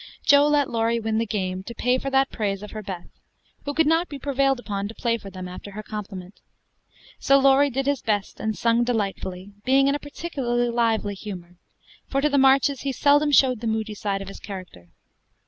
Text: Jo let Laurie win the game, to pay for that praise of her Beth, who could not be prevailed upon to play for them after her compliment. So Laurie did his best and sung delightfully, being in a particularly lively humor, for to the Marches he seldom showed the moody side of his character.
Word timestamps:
Jo 0.25 0.47
let 0.47 0.67
Laurie 0.71 0.99
win 0.99 1.19
the 1.19 1.27
game, 1.27 1.61
to 1.61 1.75
pay 1.75 1.99
for 1.99 2.09
that 2.09 2.31
praise 2.31 2.63
of 2.63 2.71
her 2.71 2.81
Beth, 2.81 3.05
who 3.65 3.73
could 3.75 3.85
not 3.85 4.09
be 4.09 4.17
prevailed 4.17 4.59
upon 4.59 4.87
to 4.87 4.95
play 4.95 5.15
for 5.15 5.29
them 5.29 5.47
after 5.47 5.69
her 5.73 5.83
compliment. 5.83 6.39
So 7.19 7.37
Laurie 7.37 7.69
did 7.69 7.85
his 7.85 8.01
best 8.01 8.39
and 8.39 8.57
sung 8.57 8.83
delightfully, 8.83 9.51
being 9.63 9.87
in 9.87 9.93
a 9.93 9.99
particularly 9.99 10.69
lively 10.71 11.13
humor, 11.13 11.59
for 12.07 12.19
to 12.19 12.29
the 12.29 12.39
Marches 12.39 12.81
he 12.81 12.91
seldom 12.91 13.31
showed 13.31 13.59
the 13.61 13.67
moody 13.67 13.93
side 13.93 14.23
of 14.23 14.27
his 14.27 14.39
character. 14.39 14.89